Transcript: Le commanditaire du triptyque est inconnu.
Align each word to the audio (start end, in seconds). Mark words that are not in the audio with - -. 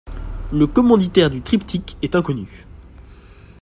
Le 0.51 0.65
commanditaire 0.65 1.29
du 1.29 1.41
triptyque 1.43 1.95
est 2.01 2.15
inconnu. 2.15 2.65